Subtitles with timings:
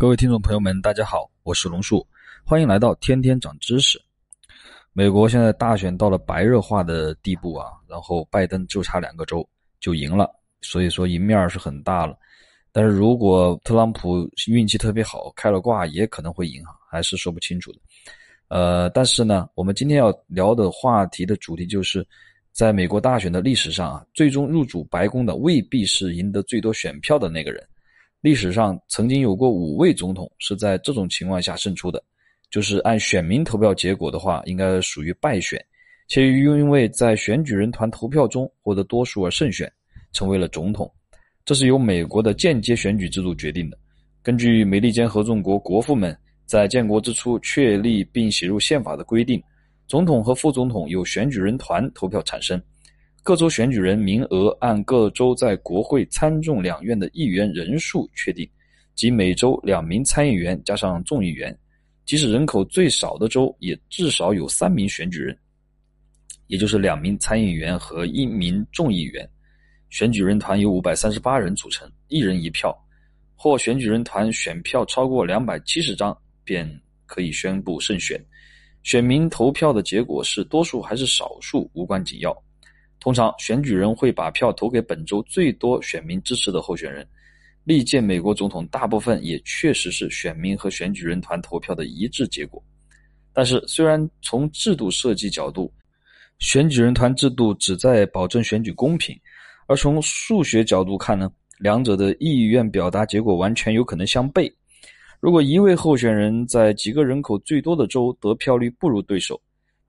[0.00, 2.06] 各位听众朋友们，大家好，我是龙树，
[2.42, 4.00] 欢迎来到天天长知识。
[4.94, 9.46] 美国现在大选到了白热化的地步啊，然后拜登就差两个州
[9.78, 10.26] 就赢了，
[10.62, 12.16] 所以说赢面是很大了。
[12.72, 17.78] 但是如果特朗普运气特别好，开了挂，也可能会赢，还是说不清楚的。
[18.48, 22.02] 呃，但是呢，我们今天要聊的话题的主题就是，
[22.52, 27.62] 在美国大选的历史上啊，最终入主白宫的未必是赢得最多选票的那个人。
[28.20, 32.02] 历史上曾经有过五位总统是在这种情况下胜出的，
[32.50, 35.58] 就是按选民投票结果的话，应该属于败选，
[36.06, 39.72] 且因为在选举人团投票中获得多数而胜选，
[40.12, 40.90] 成为了总统。
[41.46, 43.78] 这是由美国的间接选举制度决定的。
[44.22, 49.42] 根据美利坚合众国国父们在建国之初确立并写入宪法的规定，
[49.86, 52.60] 总统和副总统由选举人团投票产生。
[53.22, 58.48] 各州选举人名额按各州在国会参众两院的议员人数确定，
[58.94, 61.56] 即每州两名参议员加上众议员。
[62.06, 65.38] 即使人口最少的州，也至少有三名选举人，
[66.48, 69.28] 也就是两名参议员和一名众议员。
[69.90, 72.76] 选举人团由五百三十八人组成，一人一票，
[73.36, 76.68] 或选举人团选票超过两百七十张，便
[77.06, 78.20] 可以宣布胜选。
[78.82, 82.34] 选民投票的结果是多数还是少数无关紧要。
[83.00, 87.06] 通常，选举人会把票投给本州最多选民支持的候选人。
[87.64, 92.62] 历届美国总统大部分也确实是选民和选举人团投票的一致结果。
[93.32, 95.72] 但是，虽然从制度设计角度，
[96.38, 99.18] 选举人团制度旨在保证选举公平，
[99.66, 104.52] 而从数学角度看呢，两者的意愿表达结果完全有可能相悖。
[105.20, 109.40] 如果一位候选人在几个人口最多的州得票率不如对手，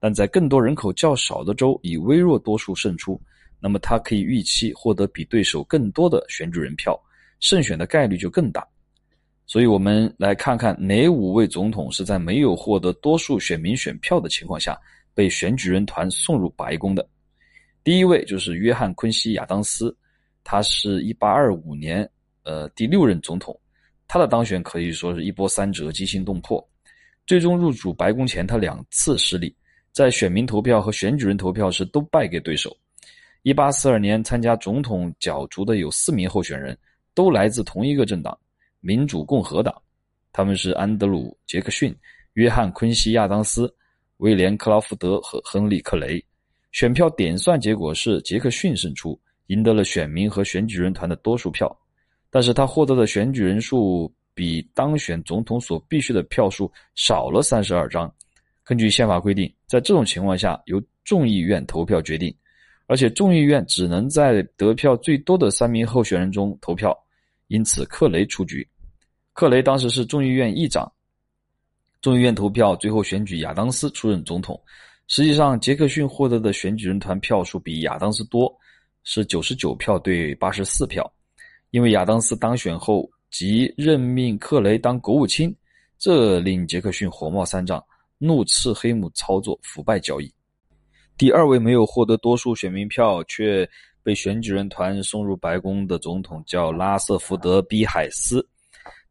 [0.01, 3.21] 但在更多人口较少的州以微弱多数胜出，
[3.59, 6.99] 那么他可以预期获得比对手更多的选举人票，
[7.39, 8.67] 胜选的概率就更大。
[9.45, 14.75] 所以，我们来看看哪五位总统是在没有获得多数选民选票的情况下
[15.13, 17.07] 被选举人团送入白宫的。
[17.83, 19.95] 第一位就是约翰·昆西亚当斯，
[20.43, 22.09] 他是一八二五年
[22.43, 23.55] 呃第六任总统，
[24.07, 26.67] 他的当选可以说是一波三折、惊心动魄。
[27.27, 29.55] 最终入主白宫前，他两次失利。
[29.91, 32.75] 在选民投票和选举人投票时都败给对手。
[33.43, 36.77] 一八四二年参加总统角逐的有四名候选人，
[37.13, 38.37] 都来自同一个政党——
[38.79, 39.73] 民主共和党。
[40.31, 41.93] 他们是安德鲁·杰克逊、
[42.33, 43.73] 约翰·昆西亚当斯、
[44.17, 46.23] 威廉·克劳福德和亨利·克雷。
[46.71, 51.75] 选票点算结果是杰克逊胜出，赢得了选民和选举人团的多数票。
[52.29, 58.09] 但是他获得的选举人数比当选总统所必须的票数少了三十二张。
[58.71, 62.33] 根据宪法规定，在这种情况下由众议院投票决定，
[62.87, 66.97] 而且众议院只能在得票最多的三名候选人中投票，
[67.47, 68.65] 因此克雷出局。
[69.33, 70.89] 克雷当时是众议院议长。
[72.01, 74.57] 众议院投票最后选举亚当斯出任总统。
[75.09, 78.49] 实际上，杰克逊获得的选举人团票数比亚当斯多，
[79.03, 81.05] 是九十九票对八十四票。
[81.71, 85.53] 因为亚当斯当选后即任命克雷当国务卿，
[85.99, 87.83] 这令杰克逊火冒三丈。
[88.21, 90.31] 怒斥黑幕操作、腐败交易。
[91.17, 93.67] 第二位没有获得多数选民票却
[94.03, 98.47] 被选举人团送入白宫的总统叫拉瑟福德·比海斯，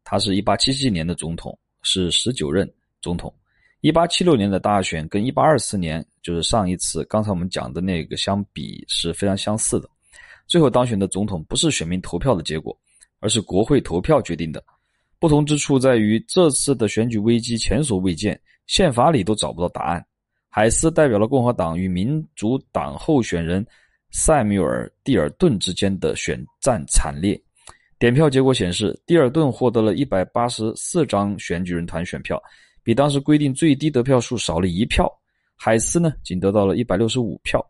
[0.03, 2.69] 他是一八七七年的总统，是十九任
[3.01, 3.33] 总统。
[3.81, 9.89] 一八七六年的大选跟一八二四年，就是上一次刚才我们讲的那个相比是非常相似的。
[10.47, 12.77] 最后当选的总统不是选民投票的结果，
[13.19, 14.63] 而是国会投票决定的。
[15.17, 18.39] 不同之处在于，这次的选举危机前所未见。
[18.71, 20.01] 宪法里都找不到答案。
[20.47, 23.65] 海斯代表了共和党与民主党候选人
[24.11, 27.37] 塞缪尔·蒂尔顿之间的选战惨烈。
[27.99, 32.41] 点票结果显示，蒂尔顿获得了一百八十四张选举人团选票，
[32.81, 35.05] 比当时规定最低得票数少了一票。
[35.57, 37.61] 海斯呢，仅得到了一百六十五票。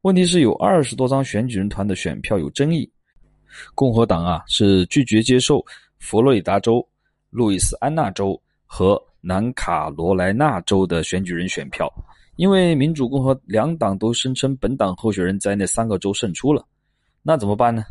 [0.00, 2.90] 问题是有二十多张选举人团的选票有争议。
[3.76, 5.64] 共和党啊，是拒绝接受
[6.00, 6.84] 佛罗里达州、
[7.30, 9.00] 路易斯安那州和。
[9.20, 11.92] 南卡罗来纳州的选举人选票，
[12.36, 16.64] 因为民主、共和两党都声称本党候选人在那三个州胜出了，
[17.22, 17.82] 那怎么办呢？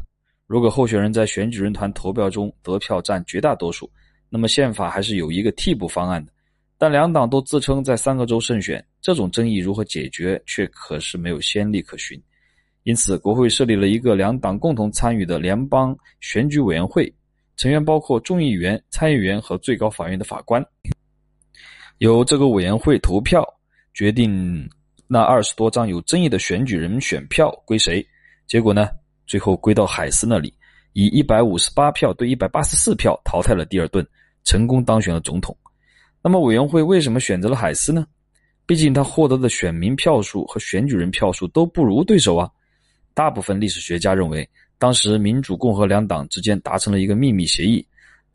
[0.45, 3.91] 如果候选人在选举人团投票中得票占绝大多数，
[4.29, 6.31] 那么宪法还是有一个替补方案的。
[6.77, 12.17] 但两党都自称在三个州胜选，这种争议如何解决，却可是没有先例可循。
[12.83, 17.13] 因此，国会设立了一个两党共同参与的联邦选举委员会，
[17.57, 20.65] 成员包括众议员、参议员和最高法院的法官。
[21.99, 23.43] 由这个委员会投票
[23.93, 24.69] 决定
[25.07, 28.05] 那二十多张有争议的选举人选票归谁。
[28.45, 28.89] 结果呢，
[29.25, 30.53] 最后归到海斯那里，
[30.93, 34.05] 以一百五十八票对一百八十四票淘汰了蒂尔顿，
[34.43, 35.57] 成功当选了总统。
[36.21, 38.05] 那么委员会为什么选择了海斯呢？
[38.65, 42.49] 毕竟他获得的选民票数和选举人票数都不如对手啊。
[43.13, 44.47] 大部分历史学家认为，
[44.77, 47.85] 当时民主、共和两党之间达成了一个秘密协议，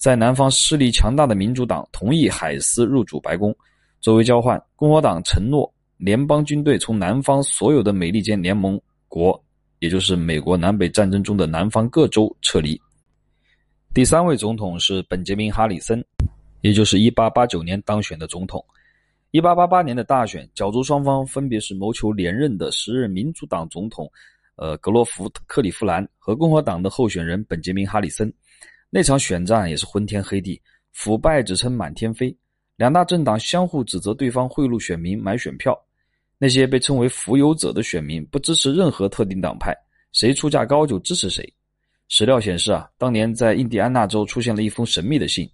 [0.02, 3.54] 在南方势力强大的民主党同意海斯入主白宫，
[4.00, 9.40] 作为交换，共和党承诺联邦军队从南方所有的美利坚联盟国，
[9.78, 12.76] 也就是美国南北战争中的南方各州撤离。
[13.94, 16.04] 第三位总统是本杰明·哈里森，
[16.62, 18.60] 也就是1889年当选的总统。
[19.30, 24.10] 1888年的大选，角逐双方分别是谋求连任的时任民主党总统，
[24.56, 28.34] 呃，格罗弗·克里夫兰和共和党的候选人本杰明·哈里森。
[28.94, 30.60] 那场选战也是昏天黑地，
[30.92, 32.36] 腐败只称满天飞。
[32.76, 35.74] 两大政党相互指责对方贿赂选民买选票。
[36.36, 39.74] 那些被称为“浮游者”的选民不支持任何特定党派，
[40.12, 41.42] 谁出价高就支持谁。
[42.08, 45.48] 史料显示啊，当年在印第安纳州出现了一封神秘的信，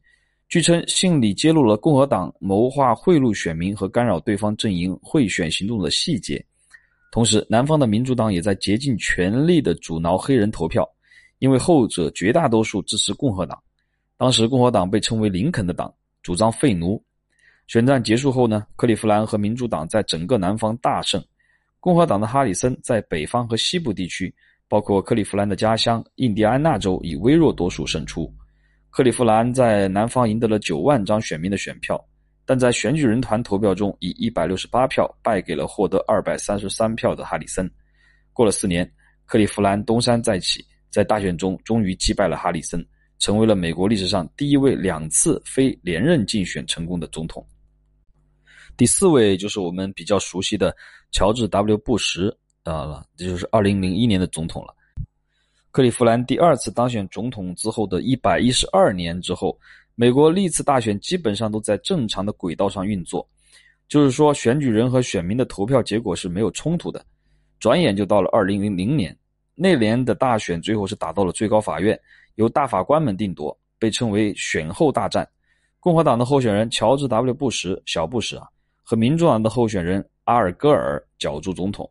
[0.49, 6.45] 据称信里揭露了共和党谋划贿赂选民和干扰对方阵营贿选行动的细节。
[7.13, 10.85] 同时，南方的民主党也在竭尽全力地阻挠黑人投票，
[11.39, 13.59] 因为后者绝大多数支持共和党。
[14.17, 15.93] 当时，共和党被称为“林肯的党”，
[16.23, 17.03] 主张废奴。
[17.67, 21.23] 选战结束后呢，克利夫兰和民主党在整个南方大胜，
[21.81, 24.35] 共和党的哈里森在北方和西部地区。
[24.71, 28.31] 包括克利夫兰的家乡印第安纳州以微弱多数胜出，
[28.91, 31.99] 克利夫兰在南方赢得了九万张选民的选票，
[32.45, 37.67] 但在选举人团投票中以一百六十八票败给了获得二百三十三票的哈里森。
[38.35, 38.87] 过了四年，
[39.25, 42.85] 克利夫兰东山再起，在大选中终于击败了哈里森，
[43.19, 47.47] 成为了美国历史上第一位两次非连任竞选成功的总统。
[48.77, 50.75] 第四位就是我们比较熟悉的
[51.11, 52.35] 乔治 ·W· 布什。
[52.65, 54.75] 啊了，这就是二零零一年的总统了。
[55.71, 59.59] 克利夫兰第二次当选总统之后的一百一十二年之后，
[59.95, 63.27] 美国历次大选基本上都在正常的轨道上运作，
[63.89, 67.03] 就是说选举人和选民的投票结果是没有冲突的。
[67.59, 69.17] 转眼就到了二零零零年，
[69.61, 71.99] 那年的大选最后是打到了最高法院，
[72.37, 75.29] 由大法官们定夺，被称为选后大战。
[75.81, 78.47] 共和党的候选人乔治 ·W· 布什（小布什啊）
[78.85, 81.91] 和民主党的候选人阿尔戈尔角逐总统。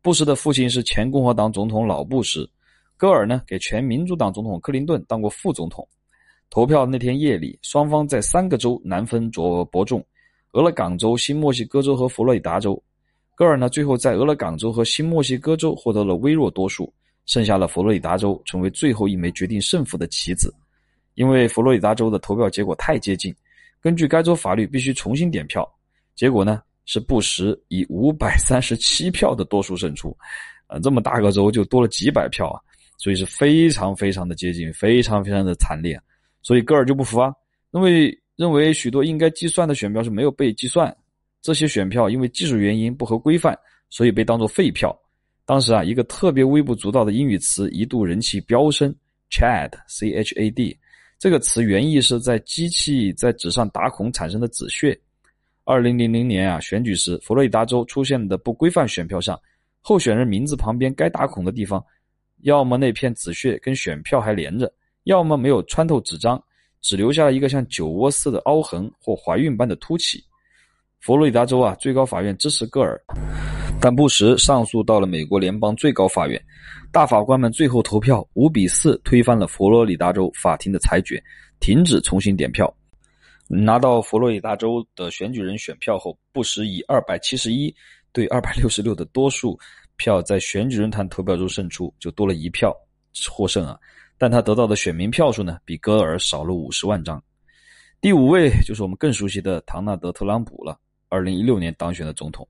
[0.00, 2.48] 布什的父亲是前共和党总统老布什，
[2.96, 5.86] 戈尔呢给前民主党总统克林顿当过副总统。
[6.50, 10.04] 投票那天夜里，双方在三个州难分着伯仲：
[10.52, 12.80] 俄勒冈州、新墨西哥州和佛罗里达州。
[13.34, 16.92] 戈尔呢最后在俄勒冈州和新墨西哥州获得了微弱多数，
[17.28, 20.52] 剩下了佛罗里达州成为最后一枚决定胜负的棋子。
[21.14, 23.32] 因为佛罗里达州的投票结果太接近，
[23.80, 25.64] 根据该州法律必须重新点票。
[26.16, 26.60] 结果呢？
[26.90, 30.16] 是布什以五百三十七票的多数胜出，
[30.68, 32.56] 啊，这么大个州就多了几百票啊，
[32.96, 36.00] 所以是非常非常的接近，非常非常的惨烈，
[36.40, 37.30] 所以戈尔就不服啊，
[37.72, 40.96] 认为认为许多应该计算的选票是没有被计算，
[41.42, 43.54] 这些选票因为技术原因不合规范，
[43.90, 44.98] 所以被当作废票。
[45.48, 48.94] 当时啊，一个特别微不足道的英语词一度人气飙升
[49.30, 50.78] ，Chad，C H A D，
[51.18, 55.00] 这个词原意是在机器在纸上打孔产生的纸屑。
[55.64, 59.40] 二零零零年啊，选举时，佛罗里达州出现的不规范选票上，
[59.80, 61.82] 候选人名字旁边该打孔的地方，
[62.42, 64.70] 要么那片纸屑跟选票还连着，
[65.04, 66.38] 要么没有穿透纸张，
[66.82, 70.22] 只留下了一个像酒窝似的凹痕或怀孕般的凸起。
[71.00, 73.00] 佛罗里达州啊，最高法院支持戈尔，
[73.80, 76.42] 但布什上诉到了美国联邦最高法院，
[76.90, 81.22] 大法官们最后投票五比四推翻了佛罗里达州法庭的裁决，
[81.60, 82.72] 停止重新点票。
[83.46, 87.72] 拿到佛罗里达州的选举人选票后，布什以二百七十一
[88.12, 89.56] 对二百六十六的多数
[89.96, 92.74] 票在选举人团投票中胜出，就多了一票
[93.30, 93.78] 获胜啊！
[94.18, 97.22] 但他得到的选民票数呢，比戈尔少了五十万张。
[98.00, 100.76] 第五位就是我们更熟悉的唐纳德·特朗普了，
[101.08, 102.46] 二零一六年当选的总统。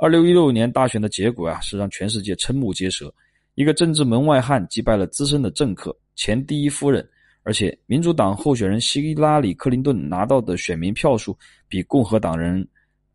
[0.00, 3.12] 二零一六年大选的结果啊，是让全世界瞠目结舌，
[3.56, 7.06] 一个政治门外汉击败了资深的政客前第一夫人。
[7.42, 11.36] 而且，民主党候选人希拉里·克林顿拿到的选民票数
[11.66, 12.64] 比共和党人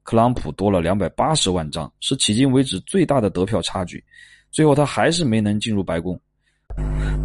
[0.04, 4.04] 特朗普多了两百八十万张，是迄今为止最大的得票差距。
[4.52, 6.20] 最后，他还是没能进入白宫。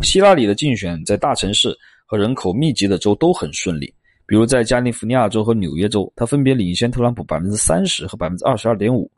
[0.03, 3.93] 希拉里的竞选在大城市和人口密集的州都很顺利，
[4.25, 9.11] 比如在加利福尼亚州和纽约州，他分别领先特朗普百分之三十和百分之二十二点五。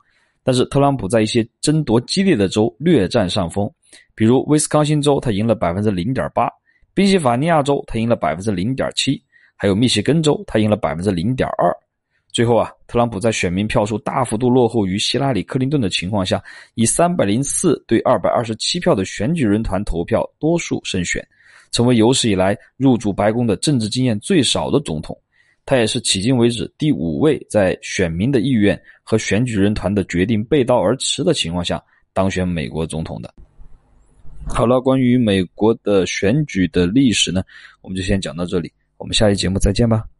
[0.43, 3.71] 但是，特朗普在一些争夺激烈的州略占上风，
[4.15, 6.49] 比如威斯康星州，他赢了百分之零点八。
[6.93, 9.21] 宾夕法尼亚州他赢了百分之零点七，
[9.55, 11.71] 还有密歇根州他赢了百分之零点二。
[12.31, 16.41] 最后啊，特朗普在选民票数大幅度落后于希拉里·克林顿的情况下，
[16.75, 21.25] 以三百零四对二百二十七票的选举人团投票多数胜选，
[21.71, 25.15] 成为有史以来入主白宫的政治经验最少的总统。
[25.71, 33.33] 他也是迄今为止第五位在选民的意愿和选举人团的决定背道而驰的情况下当选美国总统的。
[34.45, 37.41] 好了，关于美国的选举的历史呢，
[37.81, 38.69] 我们就先讲到这里。
[38.97, 40.10] 我们下期节目再见吧。